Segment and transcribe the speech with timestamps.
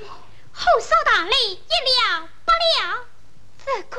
[0.00, 0.08] 么？
[0.52, 3.06] 后少大雷一了百了，
[3.64, 3.98] 这个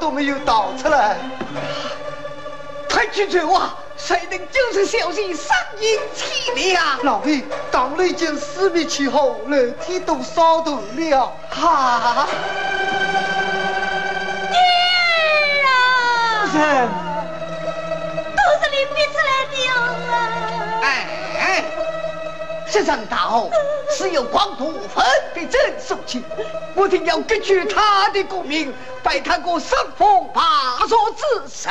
[0.00, 1.16] 都没有倒出来，
[2.90, 3.70] 快去追娃！
[3.96, 6.80] 谁能就是小心上阴气了？
[7.04, 11.32] 老弟，党内已经四面起火，楼梯都烧断了。
[11.48, 12.26] 哈！
[14.50, 14.56] 女
[15.64, 17.03] 儿啊！
[22.74, 23.48] 这场大火
[23.96, 26.20] 是由光头分给朕受起，
[26.74, 28.74] 我定要根据他的功名。
[29.00, 31.70] 拜他个神风八座之神。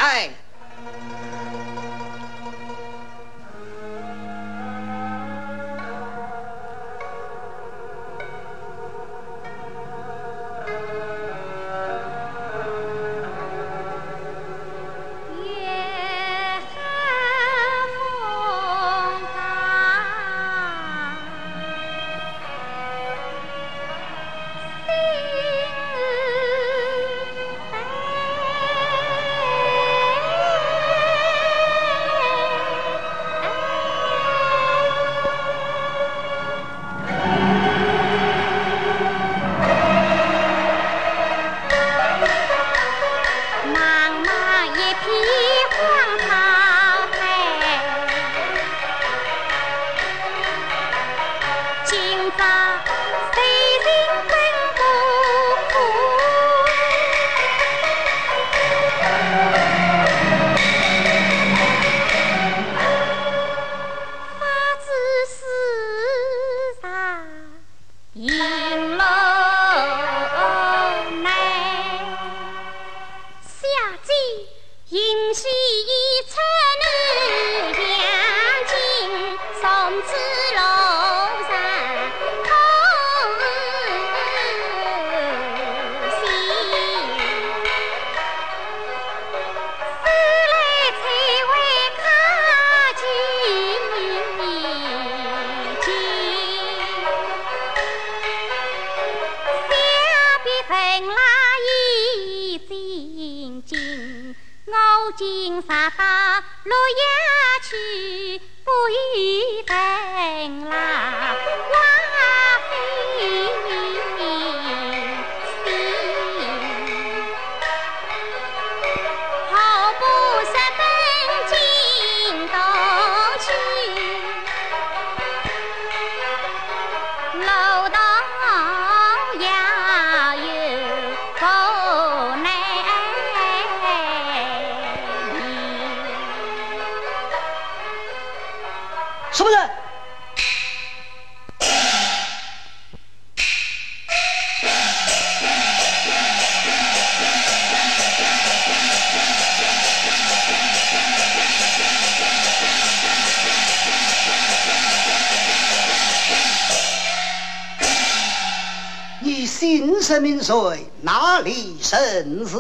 [160.03, 160.91] 姓甚名谁？
[161.01, 162.59] 哪里生死？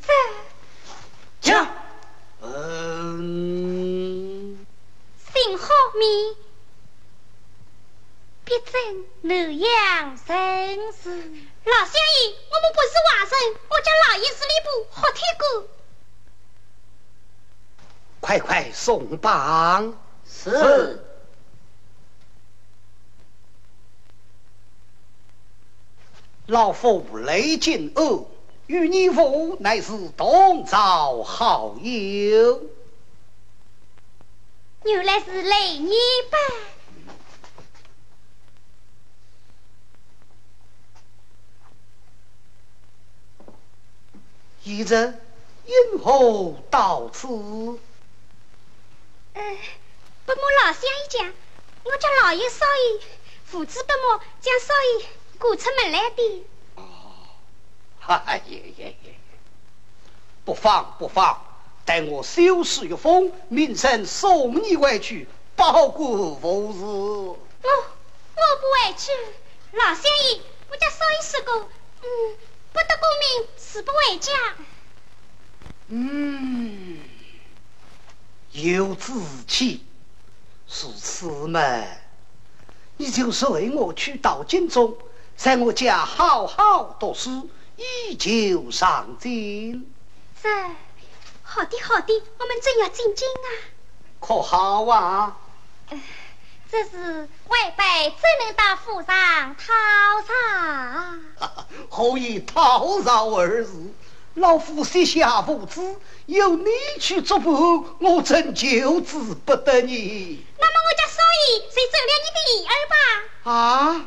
[0.00, 0.12] 这
[1.40, 1.66] 讲。
[2.40, 4.64] 嗯。
[5.34, 6.36] 姓何名？
[8.44, 11.10] 必正南阳生死。
[11.10, 11.90] 老乡
[12.20, 13.34] 爷，我们不是外人，
[13.68, 15.66] 我叫老爷是礼部何天哥。
[18.20, 19.98] 快快送榜。
[20.24, 21.02] 是。
[26.46, 28.28] 老夫雷进恶，
[28.68, 32.62] 与你父乃是同朝好友。
[34.84, 35.90] 原来是雷你
[36.30, 36.38] 吧？
[44.62, 45.20] 一人
[45.64, 47.26] 因何到此？
[47.26, 47.80] 呃，
[50.24, 51.34] 不瞒老乡一讲，
[51.82, 53.00] 我叫老爷少爷，
[53.44, 55.06] 父子不睦将少爷。
[55.38, 56.44] 赶出门来的。
[56.76, 56.82] 哦，
[58.06, 59.12] 哎呀呀呀！
[60.44, 61.42] 不妨不妨，
[61.84, 66.78] 待我修诗一封，明晨送你回去，保过无事。
[66.84, 67.38] 我
[67.68, 69.10] 我不回去，
[69.72, 70.40] 老乡爷，
[70.70, 71.68] 我家少爷说过，
[72.02, 72.36] 嗯，
[72.72, 74.32] 不得功名，死不回家。
[75.88, 76.98] 嗯，
[78.52, 79.12] 有志
[79.48, 79.84] 气，
[80.68, 81.60] 是此嘛？
[82.98, 84.96] 你就随我去到京中。
[85.36, 89.94] 在我家好好读书，以求上进。
[90.40, 90.48] 是，
[91.42, 93.48] 好的好的，我们正要进京啊！
[94.18, 95.36] 可好啊？
[96.70, 99.72] 这是外辈只能到府上讨
[100.26, 100.34] 饶？
[101.90, 103.92] 何以讨饶二字？
[104.34, 105.96] 老夫膝下无子，
[106.26, 107.52] 由你去作伴，
[108.00, 110.44] 我真求之不得你。
[110.58, 112.96] 那么我家少爷谁走了你的意儿吧？
[113.50, 114.04] 啊？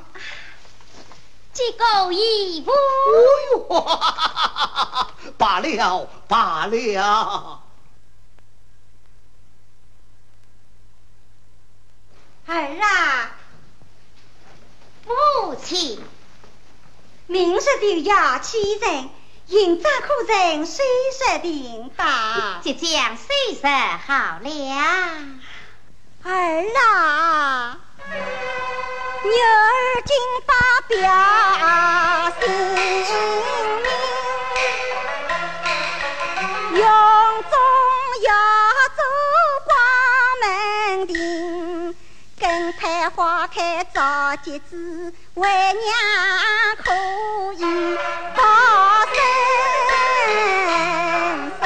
[1.60, 2.72] 结构一步。
[2.72, 2.78] 哎
[3.52, 7.62] 呦，罢了罢了。
[12.48, 13.32] 儿啊，
[15.06, 16.02] 母亲，
[17.28, 19.10] 明日的要起人，
[19.48, 22.06] 迎战苦人，虽说定到，
[22.64, 23.68] 即将岁日
[24.08, 24.50] 好了。
[26.24, 27.80] 儿啊。
[28.08, 30.16] 女儿今
[30.48, 30.52] 发
[30.88, 30.96] 表
[32.40, 32.48] 心
[33.84, 33.88] 命，
[36.80, 36.84] 永
[37.44, 37.54] 中
[38.24, 38.30] 要
[38.96, 39.00] 走
[39.66, 39.70] 光
[40.42, 41.14] 门庭，
[42.40, 44.00] 根开花开早
[44.38, 45.78] 结子，为娘
[46.78, 46.94] 可
[47.54, 47.64] 以
[48.36, 48.42] 保
[49.14, 49.18] 身
[51.60, 51.62] 份。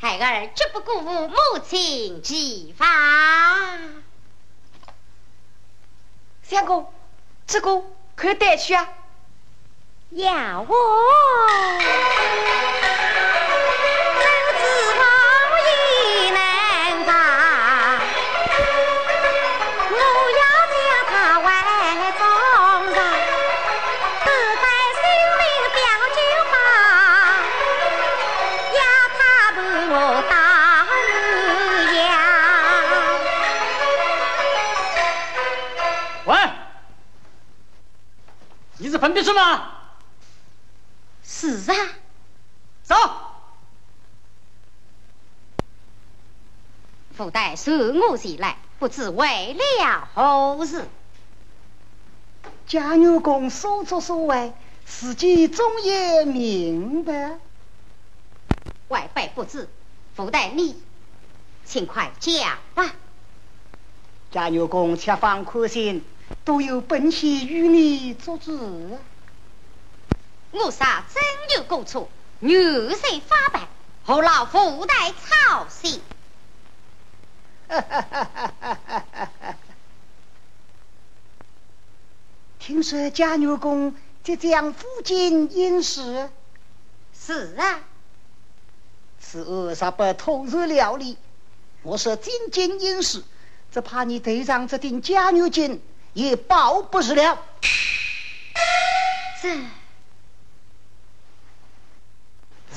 [0.00, 1.36] 孩儿绝不辜负母
[1.68, 2.86] 亲计划。
[6.48, 6.90] 相公，
[7.46, 7.84] 这个
[8.16, 8.88] 可以带去啊？
[10.12, 10.74] 要我。
[39.38, 39.70] 吗？
[41.22, 41.76] 是啊。
[42.82, 42.94] 走。
[47.16, 50.84] 福代送我前来，不知为了何事？
[52.66, 54.52] 贾女公所作所为，
[54.84, 57.38] 自己总也明白。
[58.88, 59.68] 外辈不知，
[60.14, 60.76] 福代你，
[61.64, 62.94] 请快讲吧。
[64.30, 66.04] 贾女公且放宽心。
[66.44, 68.98] 都有本县与你做主，
[70.50, 71.22] 我杀真
[71.56, 72.08] 有过错，
[72.40, 73.68] 女婿发白，
[74.04, 76.00] 何劳附带操心？
[82.58, 86.30] 听说贾女公即将赴京应试，
[87.12, 87.80] 是啊，
[89.20, 91.18] 此恶啥不投入料理？
[91.82, 93.22] 我说进京应试，
[93.72, 95.80] 只怕你头上这顶贾女巾。
[96.14, 97.38] 也保不住了。
[99.40, 99.56] 这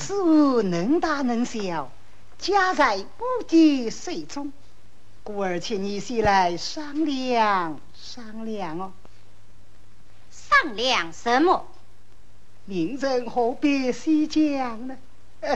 [0.01, 1.91] 此物能大能小，
[2.39, 4.51] 家在不敌水中，
[5.24, 8.93] 故而请你先来商量商量哦。
[10.31, 11.67] 商量什么？
[12.65, 14.98] 明人何必细讲呢？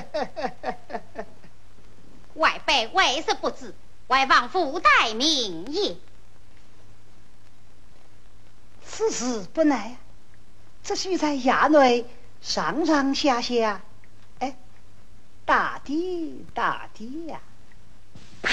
[2.35, 3.73] 外辈为什不知？
[4.07, 5.97] 外望父代明也。
[8.85, 9.97] 此事不难，
[10.83, 12.05] 只需在衙内
[12.41, 13.81] 上上下下，哎，
[15.45, 17.37] 打的打的呀！
[18.41, 18.49] 嘿！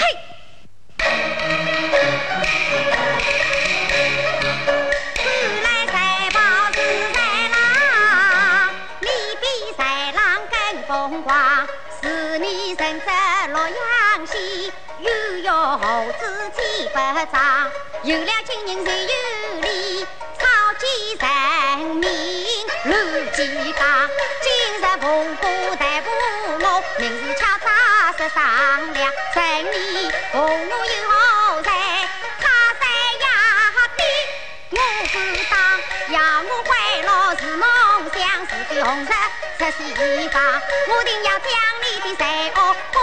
[5.15, 5.23] 自
[5.63, 6.39] 来赛跑
[6.71, 6.77] 自
[7.13, 7.19] 在
[7.49, 9.07] 郎，你
[9.41, 9.43] 比
[9.75, 11.67] 赛郎更风光。
[11.99, 13.07] 是你身着
[13.47, 17.71] 洛阳戏，又有猴子七八张，
[18.03, 19.07] 有了亲人才有
[19.61, 20.05] 礼，
[20.37, 20.45] 草
[20.77, 20.85] 鸡
[21.17, 21.25] 人
[21.95, 22.05] 民
[22.83, 24.07] 乱鸡打。
[24.43, 24.47] 今
[24.77, 25.92] 日蒙古大
[30.33, 31.69] 红我有好财，
[32.39, 32.85] 他在
[33.21, 33.23] 衙
[33.95, 34.01] 的
[34.71, 34.81] 我不
[35.47, 35.55] 当，
[36.11, 36.73] 要我回
[37.03, 37.63] 老是梦
[38.11, 39.05] 想，是的红日
[39.59, 39.93] 出西
[40.29, 40.41] 方，
[40.89, 41.45] 我定要将
[41.83, 42.97] 你的财恶公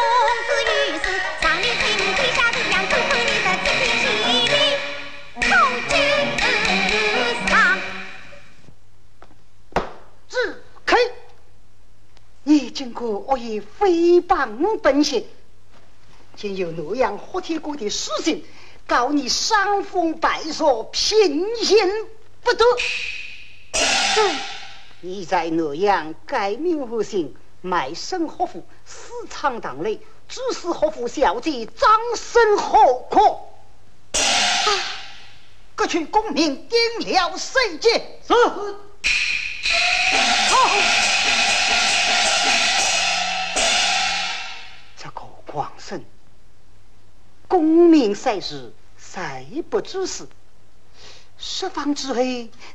[0.44, 1.06] 之于世，
[1.40, 1.78] 让你心
[2.16, 4.04] 天下的样子，看你的七天喜
[4.48, 4.52] 地
[5.40, 5.48] 从
[5.88, 5.92] 今
[7.48, 7.50] 上。
[10.28, 10.34] 只
[10.84, 10.96] 开，
[12.42, 15.22] 你经过恶意诽谤本县，
[16.36, 18.44] 竟有洛阳霍天国的书信
[18.86, 22.06] 告你伤风败俗，品行
[22.42, 22.64] 不得。
[25.00, 33.20] 你在洛阳改名换姓，卖身合府，私藏党内，指使合府小姐张生何可？
[34.18, 34.68] 啊！
[35.74, 38.20] 各取功名定了谁界？
[38.26, 38.34] 是。
[40.50, 40.56] 这
[47.50, 50.28] 功名赛事，谁不知事？
[51.36, 52.22] 释放之后，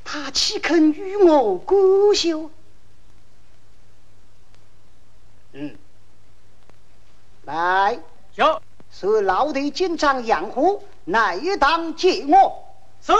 [0.03, 2.51] 他岂肯与我姑休？
[5.53, 5.77] 嗯，
[7.45, 7.97] 来，
[8.35, 12.65] 有是老弟经常养护，乃当接我。
[13.01, 13.13] 是。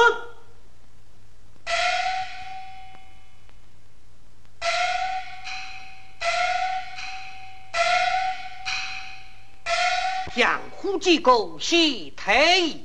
[11.06, 12.84] 养虎机构谢退，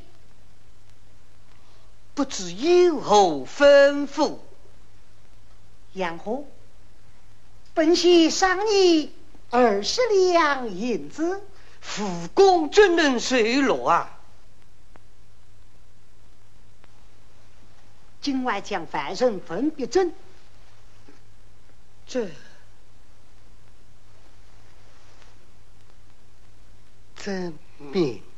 [2.15, 4.39] 不知有何吩咐？
[5.95, 6.47] 杨虎，
[7.73, 9.15] 本席赏你
[9.49, 11.43] 二十两银子，
[11.81, 14.19] 副公怎能随落啊？
[18.21, 20.13] 今晚将犯人分别诊，
[22.07, 22.29] 这。
[27.17, 28.30] 证明。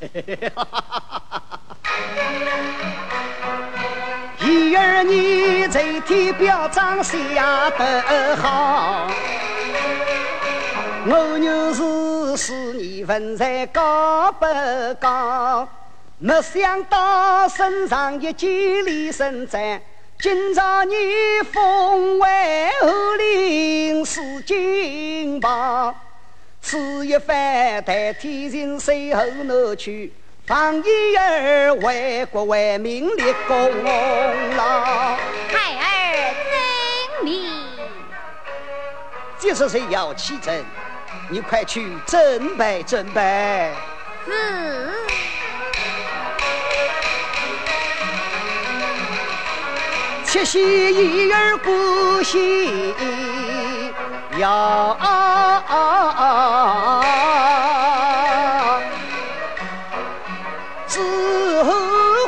[4.40, 9.08] 一儿你在天表彰下得好，
[11.06, 14.46] 我牛是是你文才高不
[14.98, 15.68] 高？
[16.18, 19.80] 没想到身上一件里身战，
[20.18, 20.94] 今朝你
[21.52, 25.94] 封为后领是金榜。
[26.70, 30.12] 此一番代天人随后挪去，
[30.46, 33.84] 方一儿为国为民立功
[34.56, 35.16] 劳。
[35.48, 36.32] 孩儿
[37.18, 37.50] 遵命。
[39.36, 40.64] 这是谁要起阵？
[41.28, 43.72] 你快去准备准备。
[44.24, 44.92] 是。
[50.24, 52.22] 七夕一儿过
[54.40, 54.42] 喜。
[54.42, 54.96] 要
[60.86, 61.72] 之后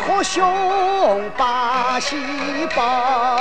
[0.07, 2.17] 和兄把喜
[2.77, 3.41] 报。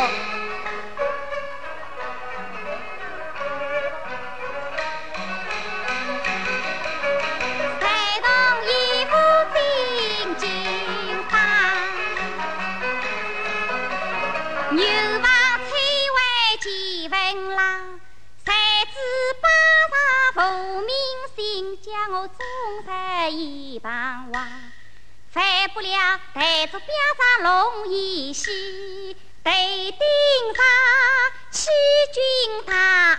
[23.32, 24.48] 一旁望
[25.30, 30.00] 犯不了太子表彰龙椅兮得顶
[30.54, 30.66] 上
[31.50, 31.70] 欺
[32.14, 32.22] 君
[32.66, 33.16] 大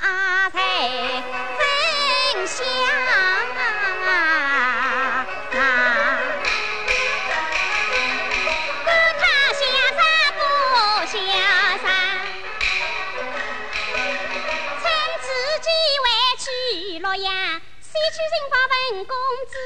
[0.51, 0.61] 才
[1.57, 2.65] 分享。
[3.55, 3.59] 管
[5.51, 5.57] 他
[8.85, 8.89] 不
[14.83, 14.85] 趁
[16.39, 19.17] 去洛阳西去寻访文公
[19.49, 19.57] 子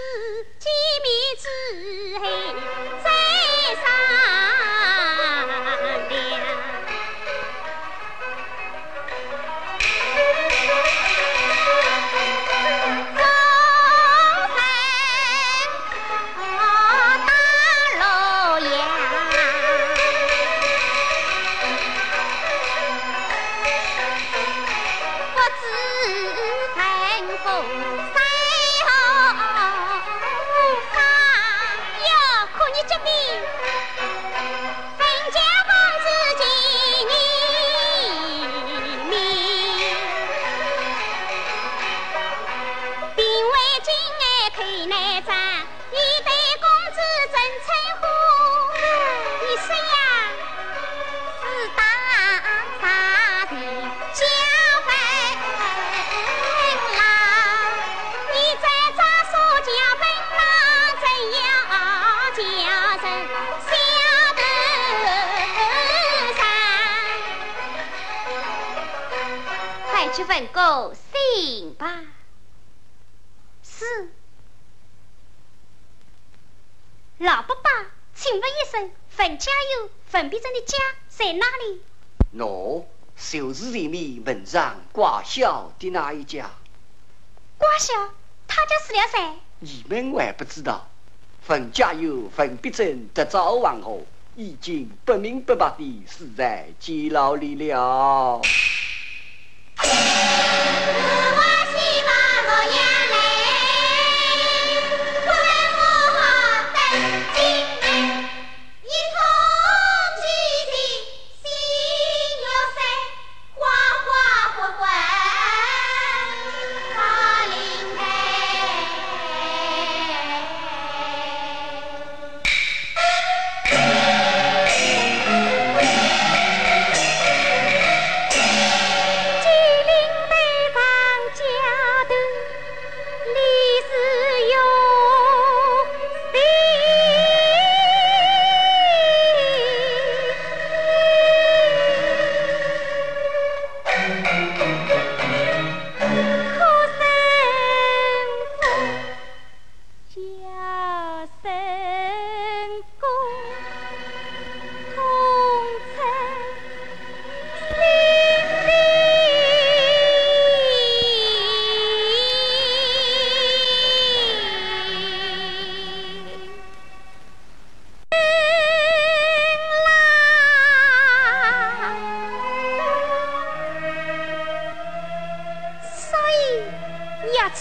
[70.36, 72.02] 去问个信吧。
[73.62, 74.12] 是。
[77.18, 77.70] 老伯伯，
[78.14, 80.76] 请问一声，冯家有冯必珍的家
[81.08, 81.80] 在哪里？
[82.36, 82.84] 喏，
[83.16, 86.50] 就是前面门上挂销的那一家。
[87.56, 87.94] 挂销，
[88.46, 89.40] 他家死了谁？
[89.60, 90.86] 你们还不知道，
[91.40, 98.42] 冯家有冯必珍得早亡后，已经不明不白地死在监牢里了。
[99.88, 100.45] Yeah.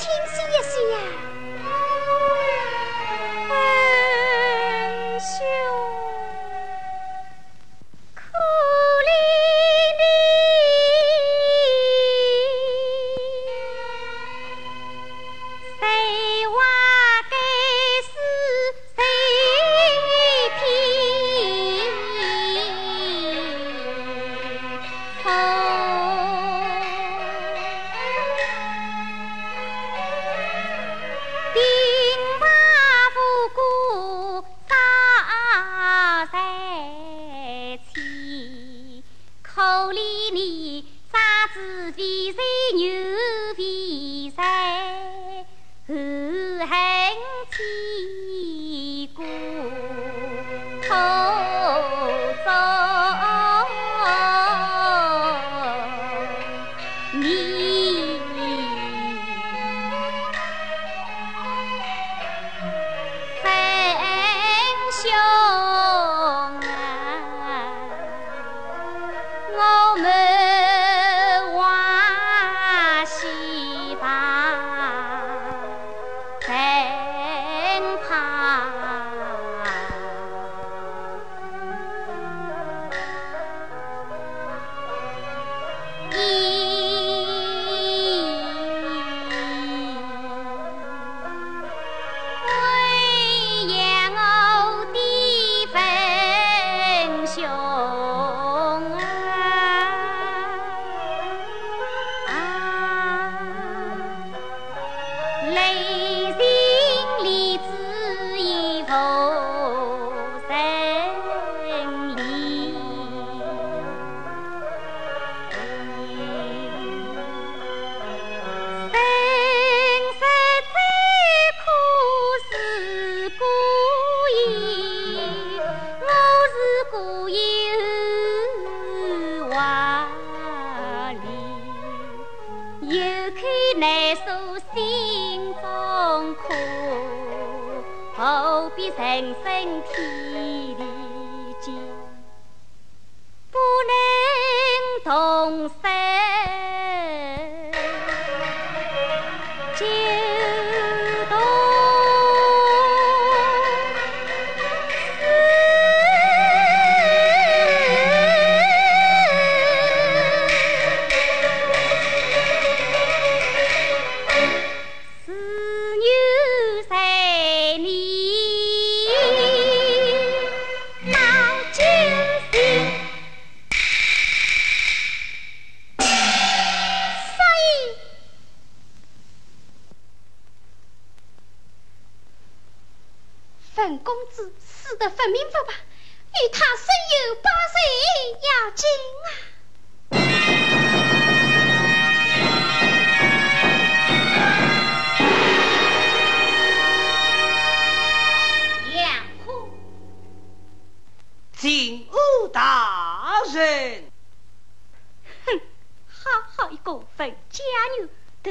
[0.06, 1.25] 听心一些呀。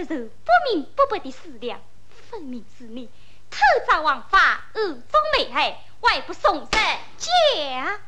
[0.05, 1.81] 的思量，
[2.31, 3.09] 分明是你
[3.51, 8.01] 偷造王法，恶中美害，外不送人家。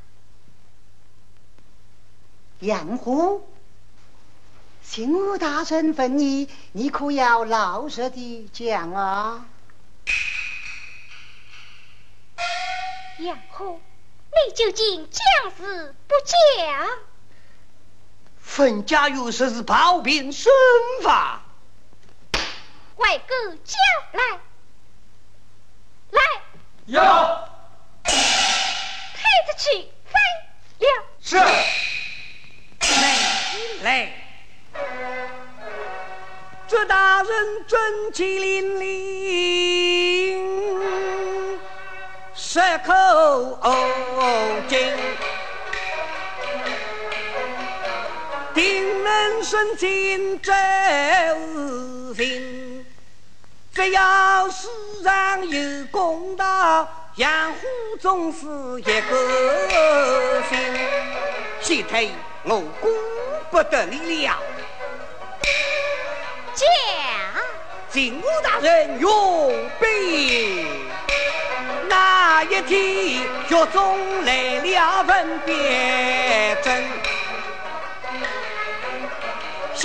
[2.61, 3.47] 杨虎，
[4.83, 9.47] 刑部大臣问你，你可要老实的讲啊？
[13.19, 13.81] 杨虎，
[14.31, 16.89] 你究竟讲是不讲？
[18.41, 20.53] 冯家有说是炮兵身
[21.03, 21.43] 法。
[22.97, 23.77] 外哥叫
[24.13, 24.21] 来，
[26.11, 26.21] 来，
[26.87, 27.49] 要
[28.03, 29.65] 太子去
[30.07, 30.13] 飞
[30.79, 30.87] 了。
[31.21, 31.37] 是，
[32.95, 33.05] 来
[33.83, 33.87] 来，
[36.67, 37.79] 这大人准
[38.15, 40.39] 其令令，
[42.35, 42.95] 舌口
[44.69, 44.79] 紧，
[48.55, 50.53] 定能顺进周
[52.15, 52.66] 行。
[53.77, 54.69] 只要世
[55.05, 57.59] 上有公道，杨虎
[58.01, 58.47] 总是
[58.81, 60.59] 一个心。
[61.61, 62.11] 先退，
[62.45, 62.89] 我顾
[63.51, 64.39] 不得你了。
[66.55, 66.67] 将，
[67.91, 70.67] 金吾大人用兵，
[71.87, 76.83] 那一天狱中来了份别针。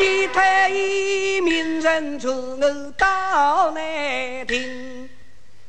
[0.01, 3.83] 西太医命人传我到南
[4.47, 5.07] 庭，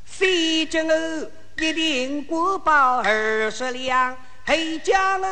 [0.06, 4.16] 先叫我一定国宝二十两，
[4.46, 5.26] 后加我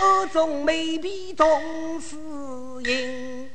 [0.00, 2.16] 二中美婢同侍
[2.90, 3.48] 应。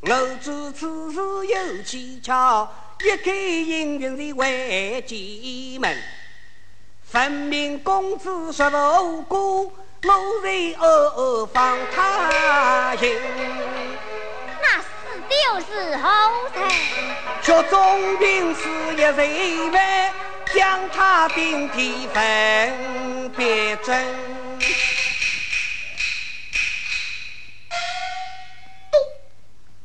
[0.00, 0.08] 我
[0.40, 2.66] 知此事有蹊跷，
[3.04, 5.94] 一开营运是为进门，
[7.04, 8.70] 分明公子说
[9.02, 9.70] 无辜。
[10.02, 13.10] 我在何方他行？
[15.44, 16.08] 又是何
[16.54, 16.70] 人？
[17.42, 20.14] 却总兵是一人万，
[20.54, 24.04] 将他顶替分别真。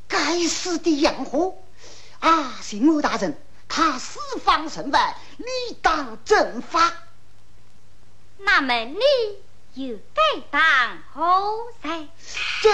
[0.08, 1.64] 该死的杨虎！
[2.20, 3.38] 啊，刑部大人，
[3.68, 5.46] 他私访身外，理
[5.82, 6.94] 当正法。
[8.38, 9.00] 那么你？
[9.74, 10.62] 又该当
[11.14, 12.10] 何人？
[12.62, 12.70] 这，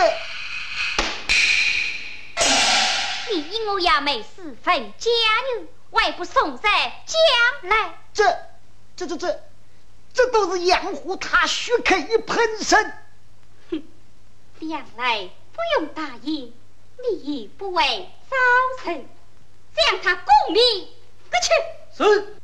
[3.29, 5.09] 你因我要美四分家
[5.57, 7.97] 女，外不送在将来？
[8.13, 8.23] 这，
[8.95, 9.43] 这，这，这，
[10.13, 12.93] 这都是养活他血口一盆身。
[13.69, 13.83] 哼，
[14.59, 16.53] 将来不用答应，
[17.03, 18.35] 你也不为早
[18.83, 19.07] 晨
[19.75, 20.61] 将他共灭，
[21.29, 21.49] 快去。
[21.97, 22.37] 是。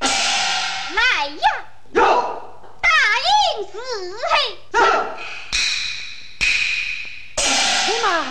[0.00, 1.66] 来呀！
[1.92, 2.02] 有
[2.80, 2.88] 大
[3.58, 3.78] 应四
[4.30, 4.58] 黑。
[7.88, 8.22] 起码，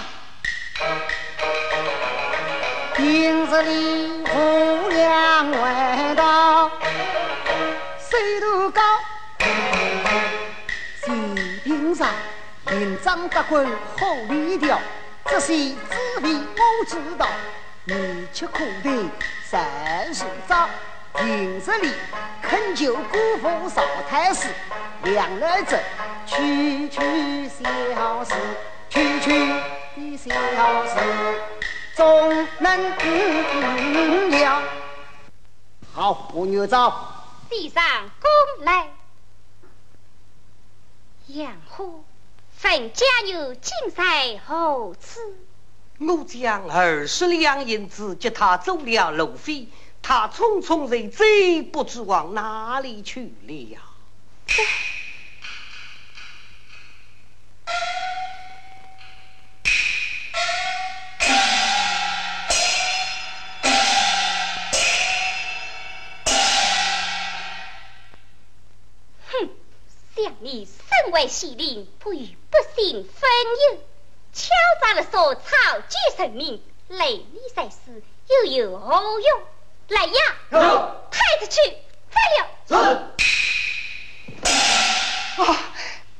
[2.95, 6.69] 平日里无量外道，
[7.99, 8.81] 水度高，
[11.03, 11.15] 水
[11.63, 12.07] 平上
[12.69, 13.65] 营长得官
[13.99, 14.79] 好理调，
[15.25, 17.27] 这些滋味我知道，
[17.85, 19.09] 你却可得
[19.43, 20.69] 三十早。
[21.15, 21.93] 平日里
[22.43, 24.49] 恳求姑父少太师，
[25.01, 25.79] 两来者
[26.27, 28.35] 区区小事，
[28.89, 29.29] 区区
[29.99, 30.93] 的小事，
[31.95, 32.91] 总能
[34.31, 34.63] 了。
[35.93, 37.13] 好，我女早。
[37.49, 37.83] 地上
[38.19, 38.89] 恭来。
[41.27, 42.03] 杨虎，
[42.55, 45.19] 分家有金赛何此？
[45.99, 49.67] 我将二十两银子接他走了路费。
[50.01, 51.25] 他匆匆人走，
[51.71, 53.81] 不知往哪里去了。
[70.47, 73.29] 你身为县令，不与百姓分
[73.73, 73.79] 忧，
[74.31, 74.47] 敲
[74.81, 75.41] 诈了所草
[75.89, 79.41] 菅人命，累你在世又有何用？
[79.89, 80.21] 来呀，
[81.11, 81.59] 抬着去，
[82.13, 82.47] 快了。
[85.43, 85.59] 啊！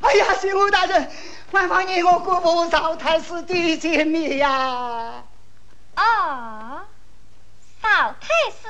[0.02, 1.10] 哎呀，县侯大人，
[1.52, 5.24] 万望你我姑父赵太师的见面呀！
[5.96, 6.82] 哦，
[7.82, 8.68] 赵太师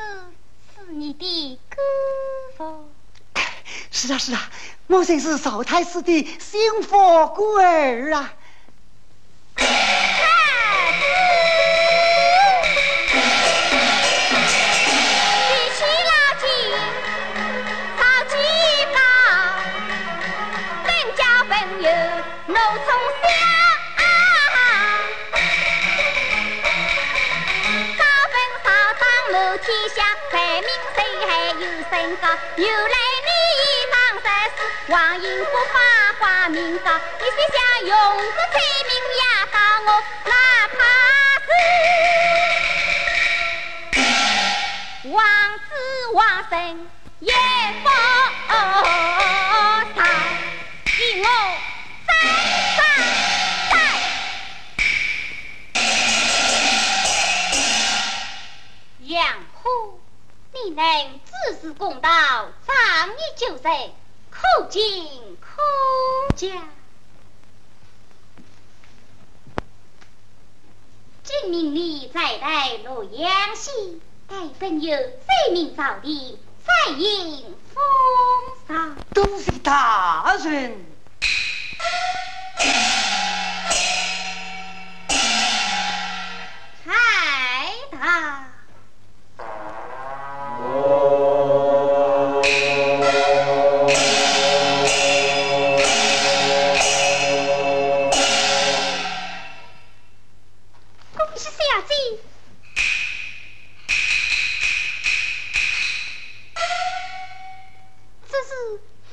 [0.76, 1.78] 是你的姑
[2.56, 2.92] 父？
[3.92, 4.50] 是啊，是啊，
[4.88, 8.34] 我正是少太师的心腹孤儿啊！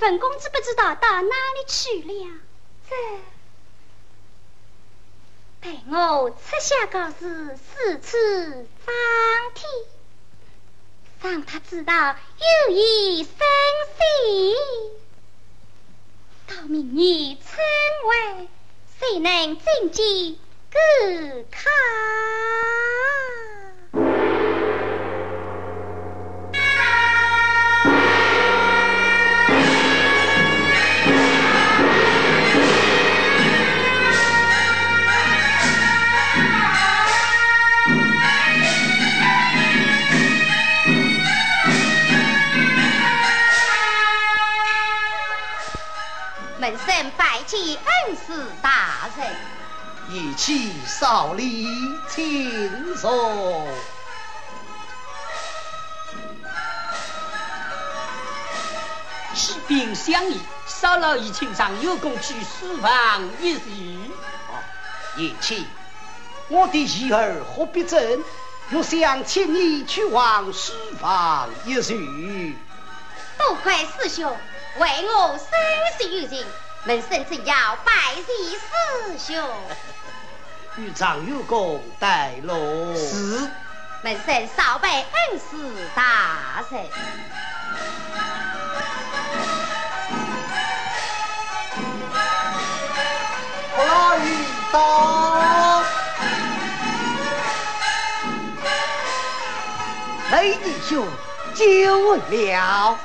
[0.05, 2.29] 本公子不知道到哪里去了？
[2.90, 2.95] 这
[5.62, 8.19] 待我出下告示，四处
[8.85, 8.95] 张
[9.55, 9.67] 贴，
[11.23, 12.17] 让他知道
[12.69, 13.33] 有意生
[13.97, 14.55] 息。
[16.49, 17.57] 到明年春
[18.07, 18.47] 晚，
[19.01, 20.37] 谁能进见
[20.71, 20.77] 顾
[46.77, 47.13] 看？
[48.07, 49.37] 恩师大人，
[50.11, 51.67] 一起少礼，
[52.09, 53.67] 请坐。
[59.35, 64.11] 启禀相爷，少老爷请上有功去书房一叙。
[64.49, 64.55] 哦，
[65.17, 65.67] 叶启，
[66.49, 68.25] 我的儿何必争？
[68.71, 72.57] 若想请你去往书房一叙。
[73.37, 74.35] 多亏师兄
[74.79, 75.49] 为我生
[75.99, 76.47] 死有情。
[76.87, 79.42] 门生正要拜谢师兄，
[80.77, 82.94] 与长有功带路。
[82.94, 83.51] 是，
[84.03, 85.57] 门生少拜恩师
[85.94, 86.85] 大人。
[93.79, 94.18] 来
[94.70, 95.83] 到，
[100.33, 101.09] 雷弟兄
[101.55, 102.99] 久了，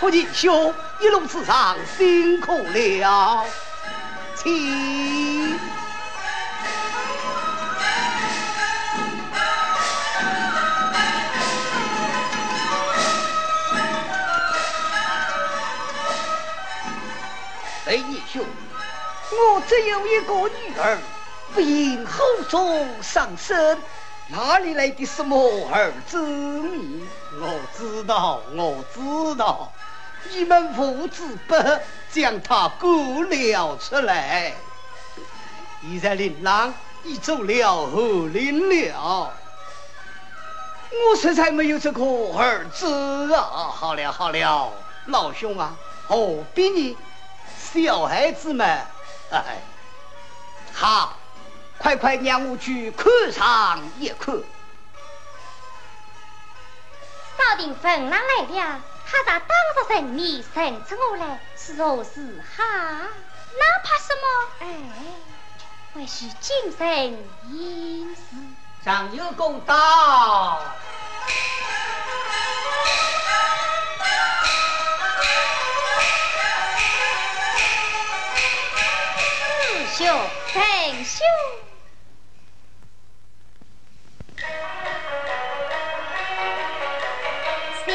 [0.00, 0.74] 何弟兄。
[1.02, 3.44] 一路之上辛苦了，
[4.36, 5.58] 请。
[17.86, 18.44] 雷义兄，
[19.32, 20.98] 我只有一个女儿，
[21.52, 23.76] 不应后中上身，
[24.28, 27.04] 哪里来的什么儿子命？
[27.40, 29.72] 我知道，我知道。
[30.30, 31.80] 你们父子不和
[32.10, 34.54] 将他勾了出来，
[35.82, 36.72] 现在琳琅
[37.04, 39.32] 已走了后林了。
[40.90, 43.72] 我实在没有这个儿子啊！
[43.74, 44.72] 好了好了，
[45.06, 45.74] 老兄啊，
[46.06, 46.96] 何必呢？
[47.72, 48.66] 小孩子们，
[49.30, 49.58] 哎，
[50.74, 51.16] 好，
[51.78, 54.36] 快快让我去看上一看。
[57.38, 58.80] 少廷芬哪来了？
[59.12, 62.42] 他咋当着人面认出我来是何事？
[62.56, 64.24] 哈，那怕什么？
[64.60, 64.66] 哎，
[65.92, 67.18] 还是谨慎
[67.50, 68.20] 行事。
[68.82, 70.62] 上有公道。
[79.94, 80.06] 师兄，
[80.54, 81.04] 陈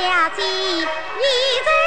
[0.08, 0.84] 小姐你
[1.66, 1.87] 在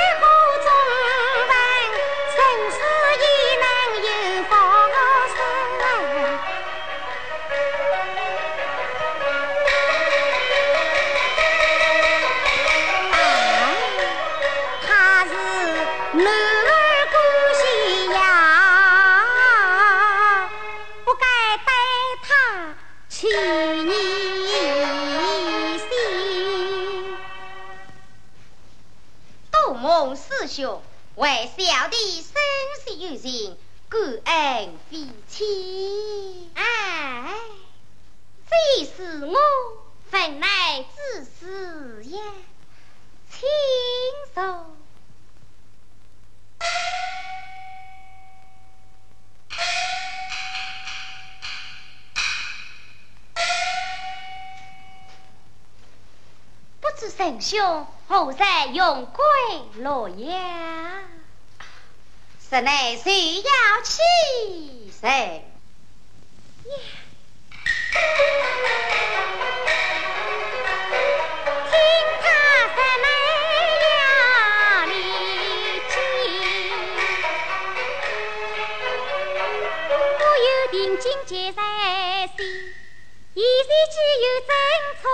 [57.50, 59.24] 兄何在用归
[59.82, 61.02] 洛阳？
[62.48, 63.50] 室内谁要
[63.82, 64.00] 起
[65.00, 65.10] 身。
[65.10, 65.42] 听
[72.22, 72.24] 他
[72.68, 73.06] 室内
[73.82, 74.94] 呀里
[75.88, 75.92] 讲，
[80.20, 81.34] 我有定金在
[82.28, 82.32] 心，
[83.34, 84.48] 现在只有真
[85.02, 85.10] 错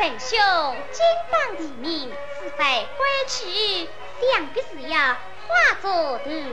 [0.00, 0.10] 心。
[0.10, 3.88] 神兄金榜题名，是非归去，
[4.32, 6.44] 想必是要化作团圆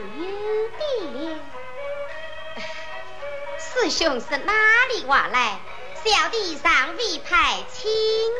[0.77, 0.81] 的
[1.13, 1.39] 了。
[3.57, 4.53] 师兄是哪
[4.89, 5.59] 里话来？
[6.03, 7.89] 小弟尚未派亲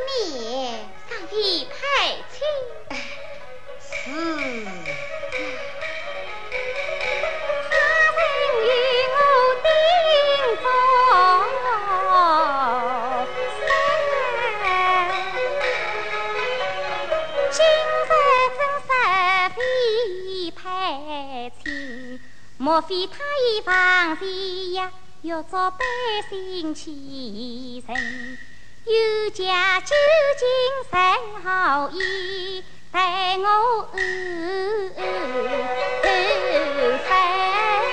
[0.07, 1.75] 呢，尚未派
[2.31, 2.37] 亲。
[3.79, 4.67] 是。
[22.77, 24.91] 莫非他已放弃呀？
[25.23, 25.77] 要做百
[26.29, 27.95] 姓起身，
[28.85, 29.95] 有家究
[30.37, 30.47] 竟
[30.91, 33.97] 甚好意，待我安
[36.03, 37.86] 分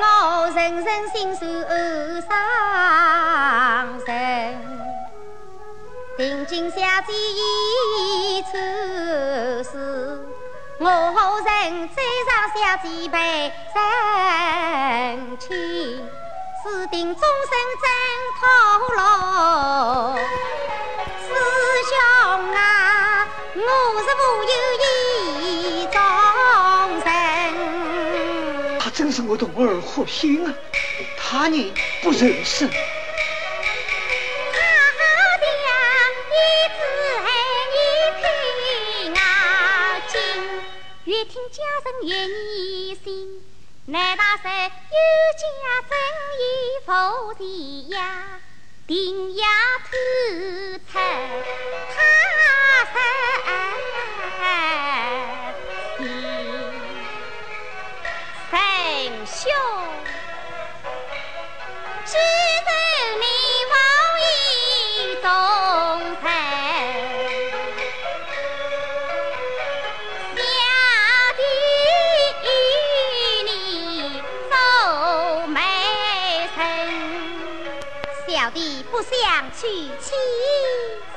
[0.00, 1.40] 我人人心受
[2.20, 2.30] 伤
[4.04, 4.10] 神，
[6.16, 8.50] 定睛小姐已出
[9.62, 9.72] 世，
[10.78, 11.96] 我人追
[12.26, 13.16] 上小姐被
[13.74, 15.48] 人亲，
[16.62, 17.52] 注定终身
[17.82, 17.84] 真
[18.40, 18.42] 套
[18.96, 19.00] 路。
[29.32, 30.54] 他真是我的儿和心啊！
[31.16, 31.72] 他呢
[32.02, 32.66] 不认识。
[32.66, 32.72] 好
[35.40, 35.70] 的呀，
[36.28, 36.34] 一
[36.76, 36.80] 字
[37.74, 37.80] 一
[38.20, 38.24] 听
[39.14, 39.20] 啊
[40.08, 40.14] 经，
[41.04, 43.42] 越听家人越疑心。
[43.86, 44.96] 难道是有
[45.40, 45.42] 家
[45.88, 45.90] 真
[46.38, 46.40] 意
[46.84, 46.92] 否
[47.34, 47.96] 的呀？
[48.86, 49.44] 定要
[49.84, 49.90] 偷
[50.78, 50.94] 出他
[52.92, 52.94] 身
[79.54, 79.68] 娶
[80.00, 80.12] 妻，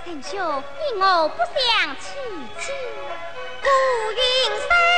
[0.06, 0.64] 三兄
[0.94, 2.06] 因我不想娶
[2.60, 2.72] 妻，
[3.62, 3.68] 故
[4.12, 4.95] 云生生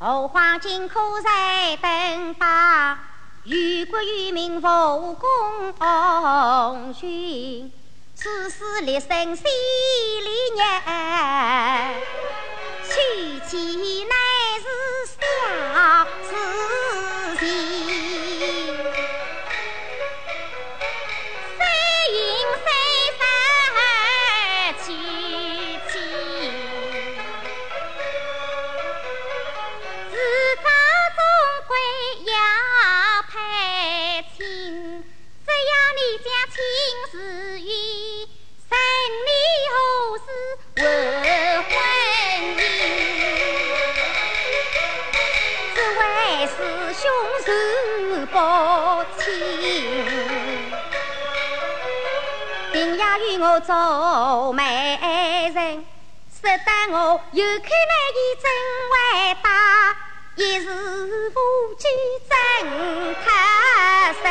[0.00, 2.98] 何况今可在登榜。
[3.42, 5.72] 于国与民无功
[6.94, 7.72] 勋，
[8.14, 10.62] 此事立身心里念，
[12.84, 14.14] 娶妻乃
[53.60, 54.62] 做媒
[55.52, 55.84] 人，
[56.32, 58.44] 使得我有口难言真
[58.92, 58.96] 伟
[59.42, 59.46] 大，
[60.36, 60.66] 一时
[61.30, 61.34] 无
[61.74, 61.84] 惧
[62.28, 62.30] 真
[63.24, 63.26] 太
[64.14, 64.22] 深。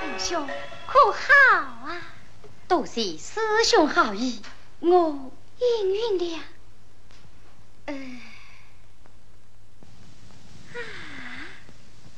[0.00, 0.48] 二兄
[0.86, 1.16] 可好
[1.86, 2.02] 啊？
[2.66, 4.42] 多谢师兄好意，
[4.80, 6.40] 我应允了。
[7.86, 7.94] 呃。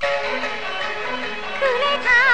[0.00, 0.69] 看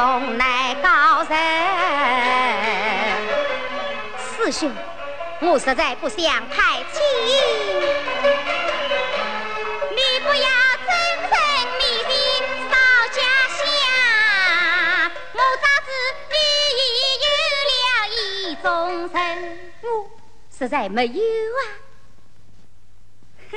[0.00, 1.36] 苦衷乃高人。
[4.18, 4.72] 师兄，
[5.42, 7.02] 我实在不想太轻，
[9.90, 10.48] 你不要
[10.86, 10.90] 真
[11.28, 11.32] 诚
[11.76, 12.10] 迷信
[12.70, 12.72] 少
[13.12, 13.20] 家
[13.58, 13.60] 乡。
[15.34, 15.88] 我早知
[16.30, 16.34] 你
[16.80, 16.80] 已
[17.20, 17.28] 有
[17.68, 17.76] 了
[18.16, 18.18] 意
[18.62, 18.64] 中
[19.12, 19.20] 人，
[19.82, 19.86] 我
[20.56, 21.62] 实在没有啊！
[23.52, 23.54] 哼，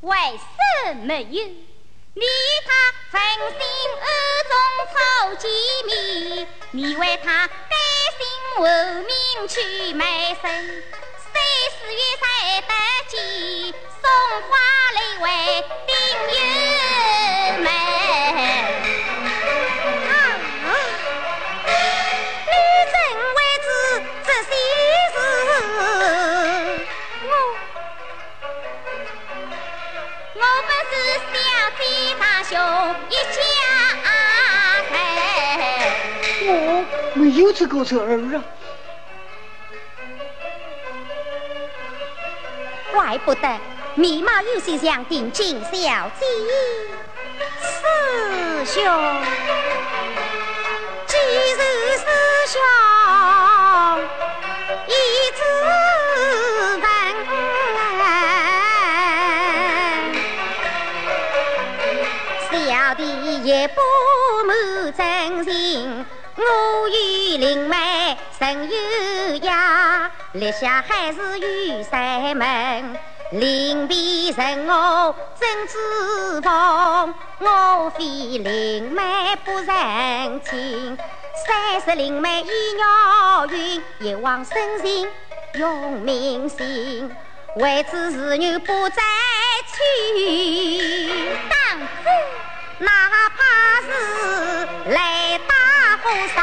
[0.00, 1.44] 为什么有？
[2.18, 2.24] 你
[2.66, 2.72] 他
[3.10, 3.60] 分心
[4.00, 4.08] 暗
[4.48, 4.54] 中
[4.90, 4.96] 凑
[5.36, 5.75] 机密，
[6.70, 7.48] 你为他。
[8.56, 12.24] 后命去卖身，三四月才
[12.62, 12.72] 得
[13.06, 13.14] 见，
[14.00, 14.04] 送
[14.48, 14.56] 花
[14.94, 15.24] 来为
[15.86, 15.90] 丁
[16.32, 16.38] 忧
[37.36, 38.42] 由此构成二啊？
[42.92, 43.60] 怪不得
[43.94, 45.70] 眉毛有些像定亲小
[46.18, 46.24] 姐
[47.60, 48.82] 师兄
[51.06, 51.60] 既是
[51.98, 52.04] 师
[52.48, 52.58] 兄
[54.86, 54.94] 已
[55.36, 55.38] 知
[56.80, 58.00] 本来
[62.50, 63.02] 小弟
[63.42, 63.76] 也不
[64.46, 64.50] 瞒
[64.96, 66.05] 真形
[66.48, 68.70] 我与灵妹曾有
[69.42, 69.50] 约，
[70.32, 72.96] 立下海誓与山盟。
[73.32, 73.96] 临别
[74.30, 78.04] 人我真知风，我非
[78.38, 80.96] 灵妹不认亲。
[81.44, 85.08] 三十灵妹已鸟云，一往深情
[85.54, 87.10] 用命心。
[87.56, 89.02] 为此侍女不再
[89.72, 91.08] 娶，
[91.48, 92.06] 当真
[92.78, 92.88] 哪
[93.30, 93.88] 怕是
[94.90, 96.40] 来打火烧，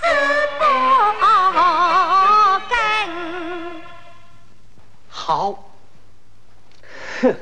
[0.00, 0.04] 只
[0.58, 0.64] 不
[2.68, 2.72] 根。
[5.08, 5.72] 好。
[7.22, 7.36] 哼！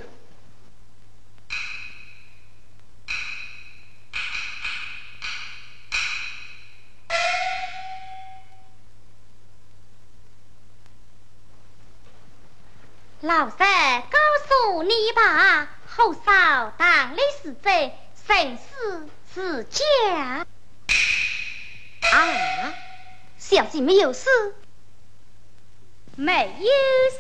[13.22, 14.18] 老三告
[14.48, 16.22] 诉你吧，后嫂
[16.76, 17.70] 当里死者，
[18.30, 20.46] 生死自家。
[22.12, 22.74] 啊，
[23.38, 24.28] 小姐没有事，
[26.14, 26.70] 没有
[27.10, 27.18] 事。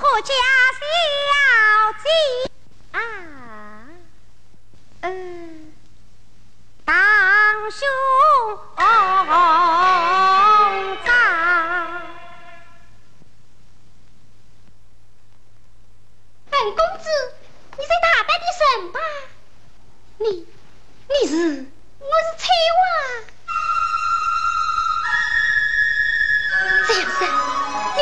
[0.00, 0.32] 你是何家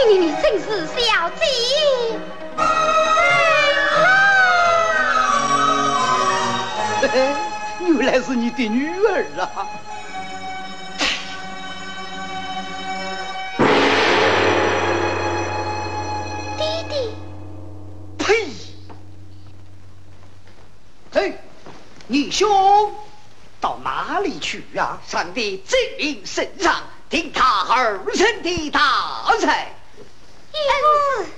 [0.06, 1.44] 你你真是小姐。
[7.00, 7.34] 嘿嘿。
[7.80, 9.66] 原来是你的女儿啊！
[16.58, 17.14] 弟弟，
[18.18, 18.48] 呸！
[21.12, 21.40] 嘿，
[22.08, 22.92] 你兄
[23.60, 25.00] 到哪里去啊？
[25.06, 29.72] 上帝罪名身上，听他儿臣的大才。
[30.70, 31.30] 儿子，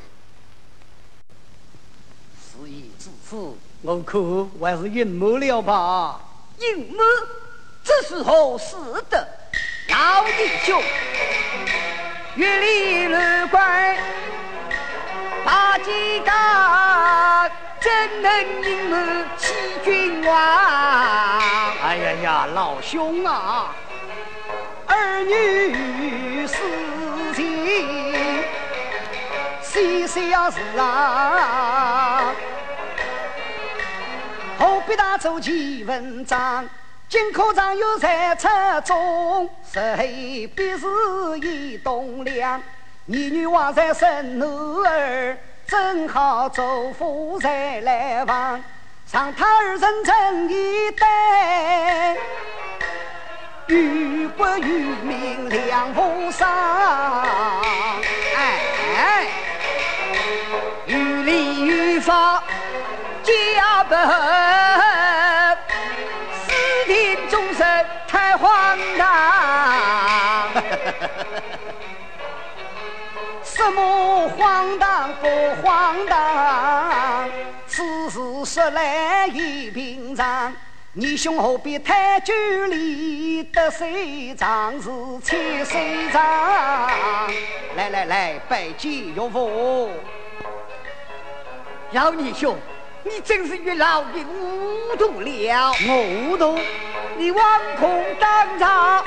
[2.40, 3.36] 事已至此，
[3.82, 6.20] 我可还是隐瞒了吧。
[6.58, 7.06] 隐瞒，
[7.82, 8.76] 这时候是
[9.08, 9.28] 的，
[9.88, 10.82] 老弟兄，
[12.36, 13.98] 月里乱怪，
[15.44, 17.50] 大吉干，
[17.80, 17.90] 怎
[18.22, 20.36] 能隐瞒欺君王？
[21.82, 23.74] 哎呀呀，老兄啊，
[24.86, 25.72] 儿女
[30.06, 32.32] 细小事啊。
[34.58, 36.68] 何必大做奇文章？
[37.08, 38.48] 金科长有在册
[38.82, 40.86] 中，谁必是
[41.40, 42.62] 一栋梁？
[43.04, 48.62] 你女娃在生男儿，正好做夫人来房，
[49.10, 52.16] 让他儿认真一待，
[53.66, 56.48] 于国于民两不伤。
[58.36, 59.26] 哎，
[61.00, 62.42] 于理于法。
[63.22, 63.98] 家本，
[66.46, 66.52] 私
[66.86, 69.02] 定终身太荒唐。
[73.42, 75.26] 什么荒唐不
[75.62, 77.28] 荒唐？
[77.66, 80.52] 此事说来也平常。
[80.92, 82.34] 你兄何必太久
[82.66, 84.90] 里得水长是
[85.22, 86.90] 千岁长？
[87.76, 89.90] 来来来，拜见岳父。
[91.92, 92.56] 姚你兄。
[93.02, 96.58] 你真是越老越糊涂了，我糊涂！
[97.16, 99.02] 你望空当场，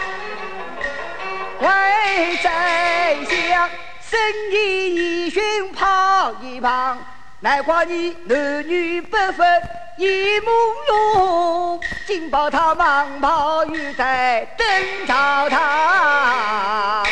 [1.59, 3.69] 怪在想，
[4.01, 4.19] 生
[4.51, 6.97] 意一寻跑一旁，
[7.39, 9.61] 难怪你男女不分
[9.99, 10.49] 一目
[10.87, 14.67] 用，竟把他忙跑玉带登
[15.05, 17.05] 朝堂。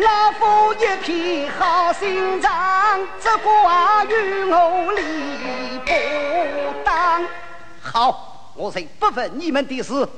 [0.00, 7.26] 老夫一片好心肠，只怪与我理不当。
[7.82, 10.08] 好，我虽不问你们的事。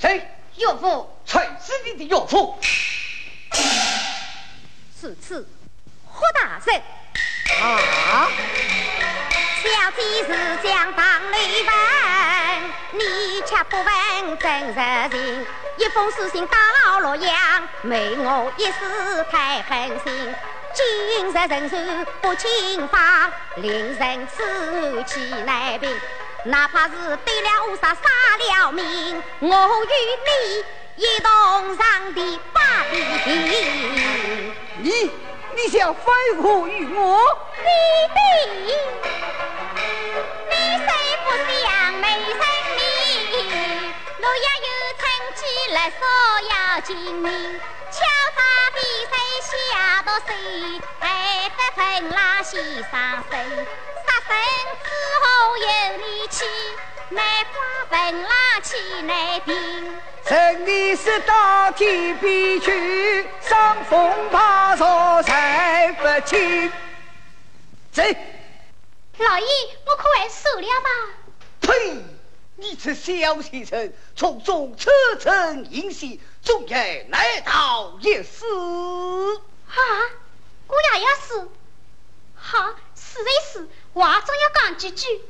[0.00, 0.26] 谁？
[0.56, 1.08] 岳父。
[1.24, 2.58] 崔是你的岳父。
[5.00, 5.48] 是次
[6.10, 6.82] 何大人。
[7.60, 8.28] 啊！
[9.62, 10.28] 小姐是
[10.60, 11.72] 将当内问，
[12.98, 15.46] 你却不问真实情。
[15.76, 20.34] 一封书信到洛阳，美我一时太狠心。
[20.74, 20.84] 今
[21.28, 21.76] 日人手
[22.20, 25.96] 不轻放，令人此案气难平。
[26.44, 29.88] 哪怕是对了我杀杀了命，我与
[30.26, 30.64] 你
[31.04, 32.60] 一同上地把
[32.90, 34.52] 地平。
[34.78, 35.10] 你
[35.54, 36.04] 你想反
[36.42, 37.20] 悔与我？
[37.62, 37.68] 弟
[38.12, 38.20] 弟，
[38.66, 38.72] 你
[40.78, 40.86] 虽
[41.24, 41.26] 不
[41.62, 42.40] 想没生
[42.76, 42.80] 命，
[44.18, 44.68] 洛阳有
[44.98, 45.02] 成
[45.34, 45.40] 绩
[45.72, 46.00] 来索
[46.50, 47.60] 要金命，
[47.90, 47.98] 敲
[48.36, 48.40] 诈
[48.74, 48.78] 比
[49.10, 49.12] 赛
[49.42, 50.28] 下到谁，
[51.00, 52.60] 还得分拉先
[52.90, 53.32] 上身。
[54.04, 54.30] 杀身
[54.82, 54.88] 之
[55.22, 55.24] 后
[55.58, 55.66] 有
[55.98, 56.44] 力气，
[57.10, 57.56] 难挂
[57.90, 58.30] 分拉
[58.62, 59.50] 气难定。
[60.24, 66.72] 趁你是到天边去，伤风怕草才不轻。
[67.92, 68.02] 走，
[69.18, 69.46] 老爷，
[69.86, 70.88] 我可还受了吧？
[71.60, 71.96] 呸！
[72.56, 78.46] 你这小先生，从中车尘引戏，终也难逃一死。
[79.68, 79.80] 啊，
[80.66, 81.48] 姑爷要死？
[82.34, 83.68] 好，死一死。
[83.94, 85.20] 话总要讲几句，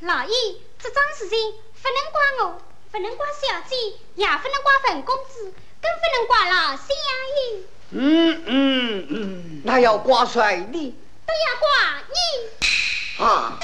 [0.00, 3.76] 老爷，这桩事情不能怪我，不能怪小姐，
[4.14, 6.88] 也不能怪冯公子，更不能怪老相
[7.36, 7.62] 爷。
[7.92, 10.96] 嗯嗯嗯，那要怪谁呢？
[11.30, 11.66] 都要怪
[12.10, 13.24] 你。
[13.24, 13.58] 啊！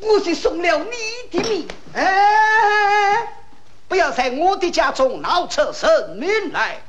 [0.00, 0.92] 我是送了你
[1.30, 3.32] 的命，哎，
[3.88, 6.80] 不要在我的家中闹出人命来。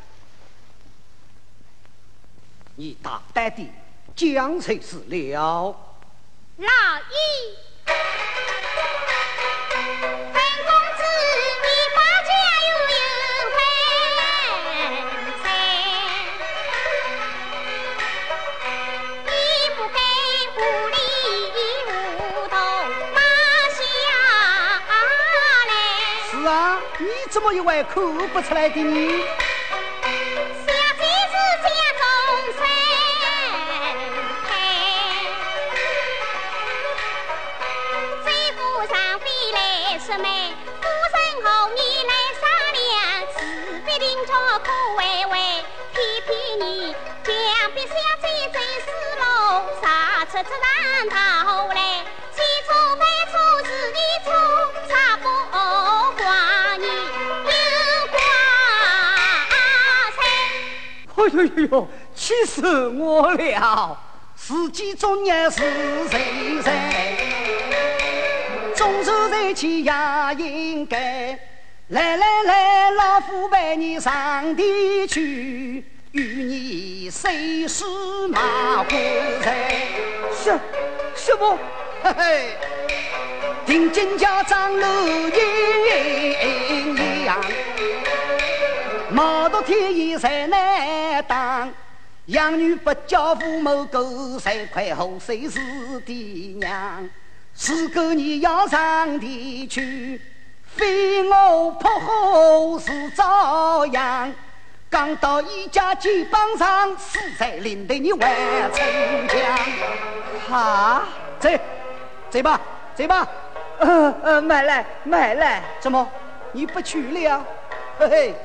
[2.76, 3.70] 你大胆的！
[4.16, 5.76] 将才是了，
[6.58, 6.68] 老爷，
[27.26, 29.49] 你怎么一位哭不出来的呢？
[61.40, 63.98] 哎呦气死我了！
[64.36, 65.62] 自己中年是
[66.10, 67.18] 谁谁？
[68.76, 69.92] 中秋在起也
[70.38, 71.40] 应该。
[71.90, 75.84] 来来来，老夫陪你上地去。
[76.12, 77.86] 与你谁是
[78.30, 79.56] 马虎人？
[80.34, 80.60] 什
[81.16, 81.58] 什么？
[82.02, 82.58] 嘿嘿，
[83.66, 84.88] 听金家长楼
[85.30, 87.40] 阴阳，
[89.12, 91.72] 毛到天意才难当。
[92.28, 95.60] 养女不教父母狗，谁快后谁是
[96.06, 96.16] 爹
[96.56, 97.10] 娘？
[97.56, 100.22] 是个你要上地去，
[100.64, 104.32] 非我泼后是遭殃。
[104.92, 108.32] 刚到一家肩膀上，死在领队你万
[108.74, 109.40] 城墙。
[110.50, 111.04] 哈，
[111.40, 111.50] 走，
[112.30, 112.62] 走吧，
[112.96, 113.28] 走吧。
[113.80, 116.08] 呃呃，买来买来，怎么
[116.52, 117.46] 你不去了？
[117.98, 118.36] 嘿嘿，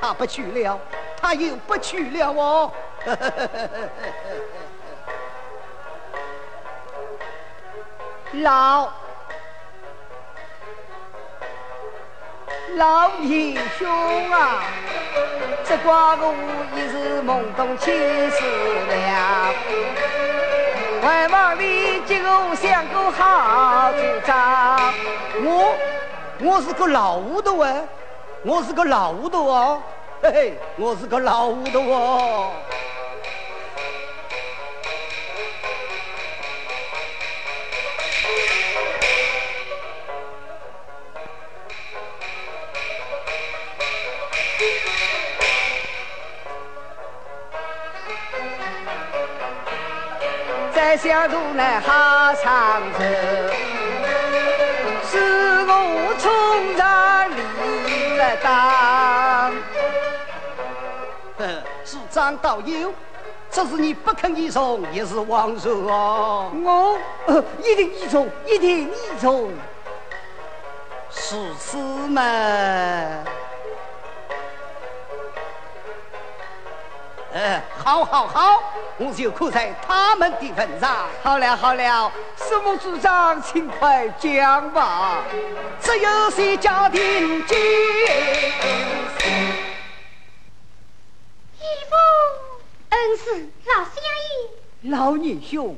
[0.00, 0.80] 他不去了，
[1.20, 2.72] 他又不去了哦。
[8.32, 8.88] 老
[12.76, 14.62] 老英雄啊！
[15.64, 16.32] 这寡妇
[16.76, 18.44] 已是懵懂七十
[18.86, 19.52] 了，
[21.02, 24.94] 外望里结果像个好主张。
[25.42, 25.74] 我
[26.40, 27.74] 我是个老糊涂啊，
[28.42, 29.82] 我是个老糊涂哦，
[30.22, 32.52] 嘿嘿，我是个老糊涂哦。
[51.02, 52.98] 小路来好长走，
[55.08, 55.18] 是
[55.66, 56.84] 我冲着
[58.36, 59.52] 当。
[61.38, 62.92] 呃，是张道友，
[63.50, 66.50] 这是你不肯依从，也是枉然哦！
[66.62, 69.50] 我呃一定依从，一定依从。
[71.10, 72.22] 是此嘛？
[77.32, 78.60] 呃，好，好，好，
[78.98, 81.06] 我就刻在他们的份上。
[81.22, 85.22] 好了，好了，师母主张，请快讲吧。
[85.80, 87.56] 只有谁家庭姐？
[91.56, 91.94] 义父，
[92.88, 93.94] 恩师老相
[94.82, 95.76] 爷，老年兄，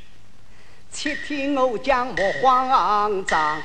[0.90, 3.60] 且听我讲莫慌张，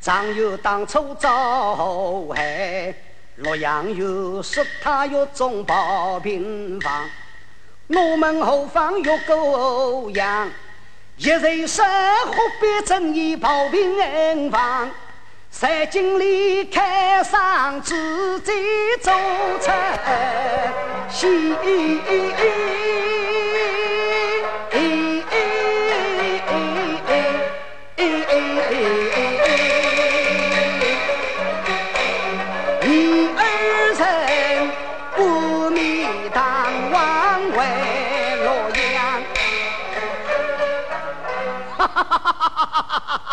[0.00, 2.92] 张有当初遭害。
[3.38, 7.08] 洛阳有说他有中保平房，
[7.86, 10.50] 我们后方有狗养，
[11.18, 11.86] 一人生
[12.26, 14.90] 何必争一保平房？
[15.50, 18.52] 在京里开上自己
[19.00, 19.12] 做
[19.60, 19.70] 出
[21.08, 21.54] 戏。